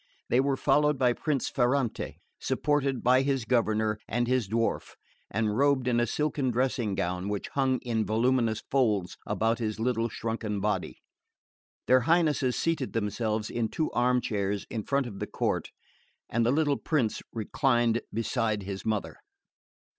They 0.29 0.39
were 0.39 0.57
followed 0.57 0.97
by 0.97 1.13
Prince 1.13 1.47
Ferrante, 1.47 2.17
supported 2.39 3.03
by 3.03 3.21
his 3.21 3.45
governor 3.45 3.99
and 4.07 4.25
his 4.27 4.47
dwarf, 4.49 4.95
and 5.29 5.55
robed 5.55 5.87
in 5.87 5.99
a 5.99 6.07
silken 6.07 6.49
dressing 6.49 6.95
gown 6.95 7.29
which 7.29 7.49
hung 7.49 7.77
in 7.83 8.03
voluminous 8.03 8.63
folds 8.71 9.15
about 9.27 9.59
his 9.59 9.79
little 9.79 10.09
shrunken 10.09 10.59
body. 10.59 10.97
Their 11.85 11.99
Highnesses 11.99 12.55
seated 12.55 12.93
themselves 12.93 13.51
in 13.51 13.69
two 13.69 13.91
armchairs 13.91 14.65
in 14.71 14.81
front 14.85 15.05
of 15.05 15.19
the 15.19 15.27
court, 15.27 15.69
and 16.31 16.43
the 16.43 16.51
little 16.51 16.77
prince 16.77 17.21
reclined 17.31 18.01
beside 18.11 18.63
his 18.63 18.83
mother. 18.83 19.17